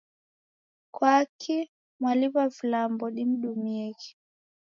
Kwakii 0.95 1.65
mwaliw'a 1.99 2.45
vilambo 2.55 3.05
nimdumieghe? 3.13 4.09